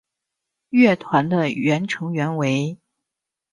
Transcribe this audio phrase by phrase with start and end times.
[0.69, 2.79] 乐团的原成员为。